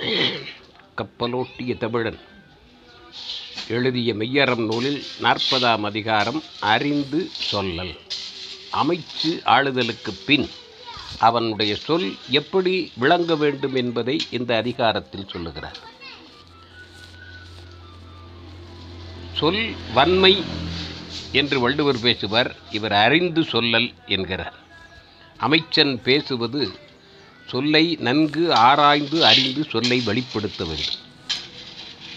கப்பலோட்டிய 0.00 1.78
தமிழன். 1.78 2.18
எழுதிய 3.68 4.14
மெய்யறம் 4.14 4.64
நூலில் 4.64 5.02
நாற்பதாம் 5.22 5.80
அதிகாரம் 5.80 6.42
அறிந்து 6.60 7.30
சொல்லல். 7.52 7.98
அமைச்சு 8.72 9.44
ஆளுதலுக்கு 9.44 10.12
பின் 10.26 10.50
அவனுடைய 11.18 11.74
சொல் 11.74 12.14
எப்படி 12.28 12.92
விளங்க 12.96 13.36
வேண்டும் 13.36 13.74
என்பதை 13.74 14.26
இந்த 14.30 14.56
அதிகாரத்தில் 14.56 15.28
சொல்லுகிறார். 15.28 15.78
சொல் 19.34 19.74
வன்மை 19.94 20.42
என்று 21.32 21.60
வள்ளுவர் 21.60 22.00
பேசுவார் 22.00 22.56
இவர் 22.70 22.92
அறிந்து 22.92 23.40
சொல்லல் 23.40 23.94
என்கிறார். 24.06 24.54
அமைச்சன் 25.36 26.02
பேசுவது 26.02 26.88
சொல்லை 27.50 27.84
நன்கு 28.00 28.54
ஆராய்ந்து 28.54 29.18
அறிந்து 29.24 29.62
சொல்லை 29.64 30.00
வெளிப்படுத்த 30.00 30.64
வேண்டும். 30.64 31.00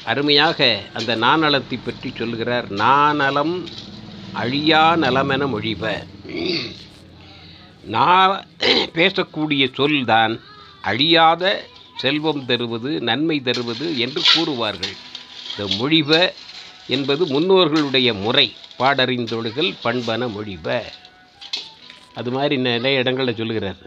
அருமையாக 0.03 0.67
அந்த 0.94 1.16
நாணலத்தை 1.16 1.77
பற்றி 1.77 2.12
சொல்கிறார் 2.16 2.67
நாணலம் 2.71 3.55
அழியா 4.31 4.84
நலமென 4.95 5.48
மொழிப. 5.48 5.84
நான் 7.95 8.34
பேசக்கூடிய 8.94 9.63
சொல்தான் 9.73 10.34
அழியாத 10.81 11.44
செல்வம் 11.95 12.45
தருவது 12.45 12.91
நன்மை 13.02 13.38
தருவது 13.41 13.88
என்று 13.97 14.22
கூறுவார்கள். 14.34 14.95
இந்த 15.50 15.63
மொழிப 15.75 16.11
என்பது 16.88 17.23
முன்னோர்களுடைய 17.25 18.09
முறை 18.22 18.47
பாடறிந்தொழுகள் 18.80 19.72
பண்பன 19.84 20.27
மொழிப. 20.27 20.67
அது 22.13 22.31
மாதிரி 22.31 22.55
நிறைய 22.58 23.00
இடங்களில் 23.00 23.36
சொல்லுகிறார். 23.36 23.84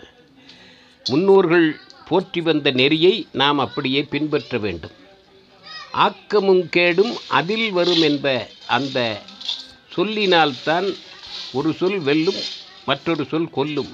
முன்னோர்கள் 1.08 1.80
போற்றி 2.08 2.40
வந்த 2.40 2.70
நெறியை 2.70 3.26
நாம் 3.32 3.58
அப்படியே 3.58 4.02
பின்பற்ற 4.02 4.58
வேண்டும். 4.58 4.94
ஆக்கமும் 5.90 6.68
கேடும் 6.68 7.16
அதில் 7.28 7.70
வரும் 7.70 8.02
என்ப 8.02 8.48
அந்த 8.66 8.98
சொல்லினால்தான் 9.96 10.88
ஒரு 11.52 11.72
சொல் 11.72 11.98
வெல்லும் 11.98 12.40
மற்றொரு 12.84 13.24
சொல் 13.24 13.50
கொல்லும். 13.50 13.92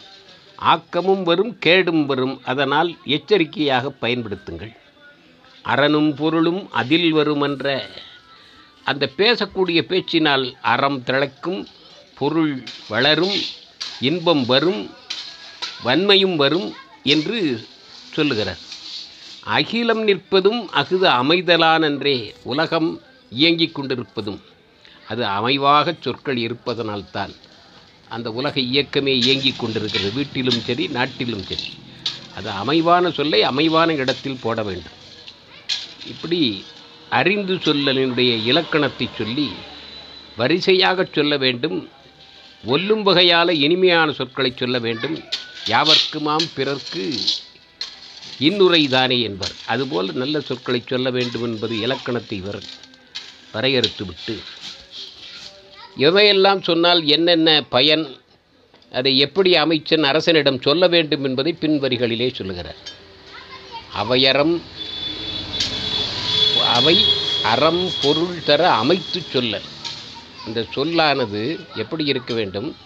ஆக்கமும் 0.56 1.22
வரும் 1.22 1.58
கேடும் 1.58 2.06
வரும் 2.06 2.40
அதனால் 2.44 2.96
எச்சரிக்கையாக 3.04 3.92
பயன்படுத்துங்கள். 4.00 4.72
அறனும் 5.62 6.14
பொருளும் 6.14 6.70
அதில் 6.70 7.12
வரும் 7.12 7.40
என்ற 7.40 7.66
அந்த 8.84 9.04
பேசக்கூடிய 9.16 9.80
பேச்சினால் 9.82 10.44
அறம் 10.62 11.02
திளைக்கும் 11.02 11.66
பொருள் 12.18 12.64
வளரும் 12.88 13.38
இன்பம் 14.00 14.44
வரும் 14.46 14.90
வன்மையும் 15.84 16.36
வரும் 16.36 16.68
என்று 17.04 17.38
சொல்லுகிறார். 18.12 18.62
அகிலம் 19.46 20.02
நிற்பதும் 20.08 20.60
அகுது 20.80 21.06
அமைதலானன்றே 21.20 22.16
உலகம் 22.42 22.90
இயங்கிக் 23.32 23.74
கொண்டிருப்பதும். 23.74 24.40
அது 25.06 25.22
அமைவாக 25.38 25.96
சொற்கள் 26.00 26.36
இருப்பதனால்தான் 26.36 27.32
அந்த 28.10 28.32
உலக 28.32 28.60
இயக்கமே 28.70 29.14
இயங்கிக் 29.16 29.58
கொண்டிருக்கிறது 29.58 30.12
வீட்டிலும் 30.12 30.62
சரி 30.64 30.88
நாட்டிலும் 30.88 31.46
சரி. 31.46 31.66
அது 32.30 32.50
அமைவான 32.62 33.12
சொல்லை 33.12 33.42
அமைவான 33.42 33.90
இடத்தில் 33.96 34.40
போட 34.40 34.62
வேண்டும். 34.62 34.98
இப்படி 36.06 36.40
அறிந்து 37.12 37.54
சொல்லலினுடைய 37.56 38.32
இலக்கணத்தை 38.50 39.06
சொல்லி 39.14 39.48
வரிசையாக 40.36 41.08
சொல்ல 41.12 41.36
வேண்டும் 41.36 41.78
ஒல்லும் 42.64 43.02
வகையால் 43.02 43.52
இனிமையான 43.64 44.12
சொற்களை 44.12 44.52
சொல்ல 44.56 44.78
வேண்டும். 44.78 45.16
யாவர்க்குமாம் 45.70 46.46
பிறர்க்கு 46.54 47.04
இன்னுரைதானே 48.40 49.18
என்பர். 49.22 49.54
அதுபோல் 49.66 50.08
நல்ல 50.12 50.40
சொற்களை 50.40 50.82
சொல்ல 50.86 51.10
வேண்டும் 51.10 51.42
என்பது 51.42 51.74
இலக்கணத்தை 51.78 52.38
இவர் 52.38 52.60
வரையறுத்துவிட்டு 53.54 54.34
எவையெல்லாம் 55.96 56.62
சொன்னால் 56.62 57.06
என்னென்ன 57.06 57.48
பயன் 57.68 58.04
அதை 58.92 59.18
எப்படி 59.18 59.56
அமைச்சன் 59.56 60.02
அரசனிடம் 60.02 60.60
சொல்ல 60.60 60.86
வேண்டும் 60.86 61.24
என்பதை 61.24 61.52
பின்வரிகளிலே 61.60 62.28
சொல்லுகிறார். 62.34 62.80
அவையறம் 64.02 64.54
அவை 66.76 66.96
அறம் 67.42 67.82
பொருள் 68.02 68.42
தர 68.44 68.70
அமைத்து 68.70 69.22
சொல்ல 69.32 69.60
இந்த 70.46 70.64
சொல்லானது 70.74 71.42
எப்படி 71.74 72.04
இருக்க 72.04 72.34
வேண்டும்? 72.34 72.76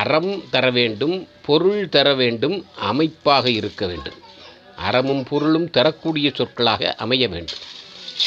அறம் 0.00 0.32
தர 0.50 0.66
வேண்டும் 0.70 1.14
பொருள் 1.42 1.88
தர 1.88 2.08
வேண்டும் 2.14 2.56
அமைப்பாக 2.88 3.50
இருக்க 3.50 3.82
வேண்டும். 3.86 4.18
அறமும் 4.78 5.24
பொருளும் 5.24 5.70
தரக்கூடிய 5.70 6.30
சொற்களாக 6.34 6.94
அமைய 6.96 7.24
வேண்டும். 7.28 7.62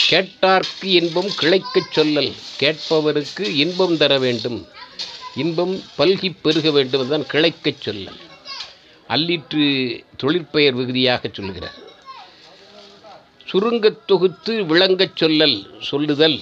கேட்டார்க்கு 0.10 0.88
இன்பம் 1.00 1.31
கிளைக்கச் 1.42 1.94
சொல்லல் 1.96 2.31
கேட்பவருக்கு 2.60 3.44
இன்பம் 3.56 3.96
தர 3.98 4.14
வேண்டும். 4.18 4.60
இன்பம் 5.36 5.76
பல்கி 5.98 6.30
பெருக 6.42 6.72
வேண்டும் 6.72 7.08
தான் 7.08 7.26
கிளைக்கச் 7.34 7.84
சொல்லல். 7.86 8.20
அல்லிற்று 9.10 9.64
தொழிற்பெயர் 10.18 10.76
விகுதியாக 10.76 11.24
சொல்கிறார் 11.34 11.78
சுருங்கத் 13.48 14.02
தொகுத்து 14.06 14.54
விளங்கச் 14.66 15.24
சொல்லல் 15.24 15.58
சொல்லுதல். 15.81 16.38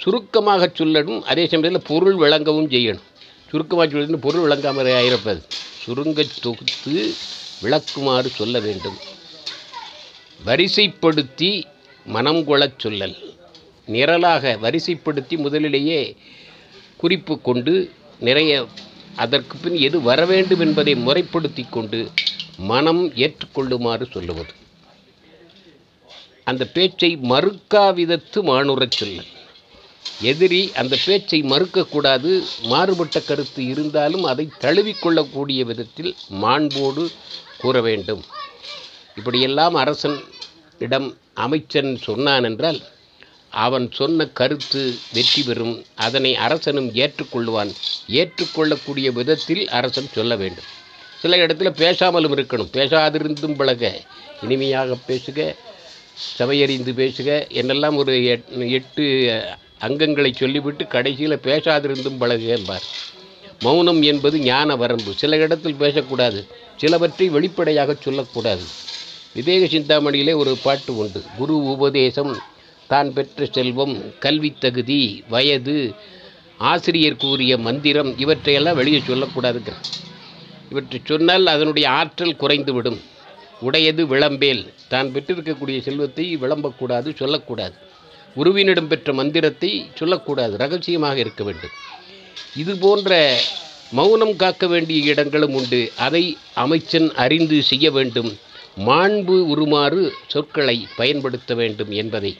சுருக்கமாக 0.00 0.70
சொல்லணும் 0.78 1.20
அதே 1.22 1.46
சமயத்தில் 1.46 1.86
பொருள் 1.86 2.14
விளங்கவும் 2.14 2.68
செய்யணும். 2.68 3.06
சுருக்கமாக 3.50 3.98
சொல்லணும் 3.98 4.16
பொருள் 4.16 4.40
விளங்காமல் 4.40 4.86
ஆயிருப்பது. 4.86 5.40
சுருங்கத் 5.86 6.40
தொகுத்து 6.40 6.94
விளக்குமாறு 7.62 8.30
சொல்ல 8.30 8.60
வேண்டும். 8.60 8.98
வரிசைப்படுத்தி 10.46 11.64
மனம் 12.06 12.44
கொள்ளச் 12.44 12.86
சொல்லல். 12.86 13.16
நிரலாக 13.86 14.58
வரிசைப்படுத்தி 14.62 15.36
முதலிலேயே 15.36 16.16
குறிப்பு 16.96 17.40
கொண்டு 17.40 17.92
நிறைய 18.18 18.52
அதற்கு 19.16 19.58
பின் 19.58 19.76
எது 19.76 20.00
வர 20.00 20.26
வேண்டும் 20.26 20.60
என்பதை 20.60 20.94
முறைப்படுத்தி 20.94 21.64
கொண்டு 21.70 22.10
மனம் 22.56 23.14
ஏற்றுக்கொள்ளுமாறு 23.14 24.06
சொல்லுவது. 24.10 24.52
அந்த 26.44 26.66
பேச்சை 26.66 27.16
மறுக்காவிதத்து 27.16 28.42
மானுறச் 28.42 29.04
சொல்லல். 29.04 29.30
எதிரி 30.20 30.72
அந்த 30.72 30.96
பேச்சை 31.04 31.42
மறுக்கக்கூடாது. 31.42 32.30
மாறுபட்ட 32.62 33.20
கருத்து 33.20 33.64
இருந்தாலும் 33.64 34.24
அதை 34.24 34.48
தழுவிக்கொள்ளக்கூடிய 34.60 35.60
விதத்தில் 35.62 36.16
மாண்போடு 36.28 37.04
கூற 37.56 37.80
வேண்டும். 37.80 38.22
இப்படியெல்லாம் 39.14 39.74
அரசன் 39.74 40.18
இடம் 40.78 41.08
அமைச்சன் 41.34 41.98
சொன்னான் 42.02 42.44
என்றால் 42.44 42.80
அவன் 43.50 43.90
சொன்ன 43.92 44.26
கருத்து 44.26 44.82
வெற்றி 45.12 45.42
பெறும். 45.42 45.74
அதனை 45.94 46.36
அரசனும் 46.36 46.90
ஏற்றுக்கொள்வான். 46.94 47.72
ஏற்றுக்கொள்ளக்கூடிய 48.08 49.10
விதத்தில் 49.10 49.68
அரசன் 49.68 50.10
சொல்ல 50.12 50.36
வேண்டும். 50.36 50.68
சில 51.18 51.36
இடத்துல 51.36 51.70
பேசாமலும் 51.82 52.34
இருக்கணும். 52.36 52.72
பேசாதிருந்தும் 52.72 53.56
பழக. 53.56 54.00
இனிமையாக 54.42 54.96
பேசுக. 55.06 55.38
சமையறிந்து 56.38 56.92
பேசுக. 57.00 57.30
என்னெல்லாம் 57.60 57.96
ஒரு 57.96 58.14
எட்டு 58.70 59.04
அங்கங்களை 59.80 60.30
சொல்லிவிட்டு 60.32 60.86
கடைசியில் 60.86 61.44
பேசாதிருந்தும் 61.44 62.18
பழகு 62.18 62.46
என்பார். 62.46 62.82
மௌனம் 63.60 64.02
என்பது 64.02 64.38
ஞான 64.38 64.76
வரம்பு. 64.76 65.12
சில 65.14 65.36
இடத்தில் 65.36 65.74
பேசக்கூடாது. 65.74 66.46
சிலவற்றை 66.76 67.28
வெளிப்படையாக 67.28 67.94
சொல்லக்கூடாது. 68.00 68.64
விவேக 69.34 69.64
சிந்தாமணியிலே 69.66 70.34
ஒரு 70.36 70.56
பாட்டு 70.62 70.96
உண்டு. 70.96 71.22
குரு 71.36 71.56
உபதேசம் 71.64 72.42
தான் 72.86 73.12
பெற்ற 73.12 73.46
செல்வம் 73.46 74.18
கல்வி 74.18 74.54
தகுதி 74.58 75.24
வயது 75.28 75.94
ஆசிரியர் 76.58 77.16
கூறிய 77.16 77.58
மந்திரம் 77.58 78.18
இவற்றையெல்லாம் 78.18 78.74
வெளியே 78.74 78.98
சொல்லக்கூடாதுங்க 78.98 79.72
இவற்றை 80.70 81.00
சொன்னால் 81.04 81.46
அதனுடைய 81.46 81.90
ஆற்றல் 81.90 82.40
குறைந்துவிடும். 82.40 82.98
உடையது 83.60 84.06
விளம்பேல். 84.06 84.72
தான் 84.88 85.08
பெற்றிருக்கக்கூடிய 85.14 85.80
செல்வத்தை 85.80 86.36
விளம்பக்கூடாது 86.36 87.16
சொல்லக்கூடாது. 87.16 87.74
உருவினிடம் 88.36 88.86
பெற்ற 88.86 89.12
மந்திரத்தை 89.12 89.90
சொல்லக்கூடாது 89.94 90.56
ரகசியமாக 90.56 91.18
இருக்க 91.18 91.44
வேண்டும். 91.44 91.70
இது 92.56 92.76
போன்ற 92.76 93.40
மௌனம் 93.92 94.36
காக்க 94.36 94.66
வேண்டிய 94.66 95.12
இடங்களும் 95.12 95.54
உண்டு. 95.54 95.92
அதை 95.96 96.36
அமைச்சன் 96.54 97.14
அறிந்து 97.14 97.62
செய்ய 97.62 97.90
வேண்டும். 97.90 98.38
மாண்பு 98.86 99.36
உருமாறு 99.48 100.12
சொற்களை 100.26 100.88
பயன்படுத்த 100.96 101.54
வேண்டும் 101.54 101.90
என்பதை 101.90 102.36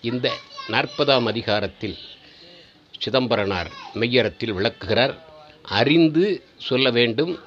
இந்த 0.00 0.32
நாற்பதாம் 0.68 1.26
அதிகாரத்தில் 1.26 1.96
சிதம்பரனார் 2.98 3.70
மெய்யறத்தில் 3.94 4.52
விளக்குகிறார். 4.52 5.14
அறிந்து 5.62 6.42
சொல்ல 6.58 6.90
வேண்டும் 6.90 7.38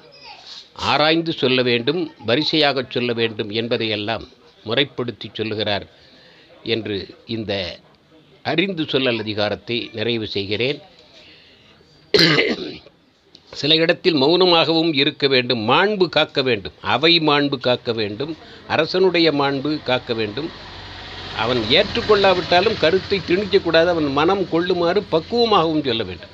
ஆராய்ந்து 0.74 1.32
சொல்ல 1.32 1.62
வேண்டும் 1.62 2.14
வரிசையாக 2.26 2.84
சொல்ல 2.88 3.12
வேண்டும் 3.12 3.50
என்பதையெல்லாம் 3.50 4.28
முறைப்படுத்தி 4.64 5.30
சொல்லுகிறார். 5.32 5.86
என்று 6.62 7.08
இந்த 7.26 7.78
அறிந்து 8.42 8.82
சொல்லல் 8.82 9.18
அதிகாரத்தை 9.18 9.90
நிறைவு 9.92 10.26
செய்கிறேன். 10.26 10.80
சில 13.52 13.74
இடத்தில் 13.74 14.14
மௌனமாகவும் 14.14 14.94
இருக்க 14.94 15.28
வேண்டும் 15.28 15.68
மாண்பு 15.68 16.08
காக்க 16.08 16.42
வேண்டும். 16.42 16.72
அவை 16.80 17.18
மாண்பு 17.18 17.58
காக்க 17.58 17.92
வேண்டும் 17.92 18.36
அரசனுடைய 18.68 19.32
மாண்பு 19.32 19.82
காக்க 19.82 20.14
வேண்டும். 20.14 20.50
அவன் 21.36 21.62
ஏற்றுக்கொள்ளாவிட்டாலும் 21.70 22.80
கருத்தை 22.80 23.20
திணிக்கக்கூடாது 23.28 23.86
அவன் 23.86 24.12
மனம் 24.12 24.48
கொள்ளுமாறு 24.48 25.04
பக்குவமாகவும் 25.12 25.84
சொல்ல 25.84 26.02
வேண்டும். 26.02 26.28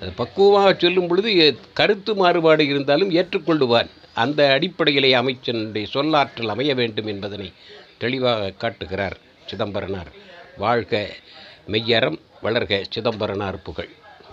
அது 0.00 0.12
பக்குவமாக 0.12 0.74
சொல்லும் 0.78 1.06
பொழுது 1.06 1.36
எ- 1.36 1.54
கருத்து 1.72 2.14
மாறுபாடு 2.14 2.66
இருந்தாலும் 2.66 3.10
ஏற்றுக்கொள்ளுவான். 3.10 3.88
அந்த 4.14 4.52
அடிப்படையிலே 4.52 5.12
அமைச்சனுடைய 5.14 5.86
சொல்லாற்றல் 5.92 6.46
அமைய 6.46 6.74
வேண்டும் 6.74 7.06
என்பதனை 7.06 7.52
தெளிவாக 8.02 8.52
காட்டுகிறார் 8.62 9.16
சிதம்பரனார். 9.46 10.10
வாழ்க 10.56 10.92
மெய்யறம் 11.66 12.18
வளர்க 12.42 12.74
சிதம்பரனார் 12.90 13.58
புகழ். 13.62 13.90